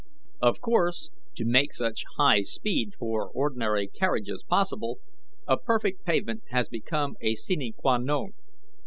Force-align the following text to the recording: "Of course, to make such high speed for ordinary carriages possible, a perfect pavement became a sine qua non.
"Of 0.41 0.61
course, 0.61 1.11
to 1.35 1.45
make 1.45 1.75
such 1.75 2.05
high 2.17 2.41
speed 2.41 2.95
for 2.97 3.29
ordinary 3.29 3.87
carriages 3.87 4.43
possible, 4.43 4.97
a 5.47 5.57
perfect 5.57 6.05
pavement 6.05 6.41
became 6.71 7.17
a 7.21 7.35
sine 7.35 7.71
qua 7.77 7.99
non. 7.99 8.31